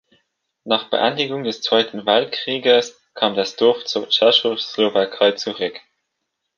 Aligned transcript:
Nach 0.63 0.89
Beendigung 0.89 1.43
des 1.43 1.61
Zweiten 1.61 2.07
Weltkrieges 2.07 2.99
kam 3.13 3.35
das 3.35 3.55
Dorf 3.55 3.85
zur 3.85 4.09
Tschechoslowakei 4.09 5.33
zurück. 5.33 5.79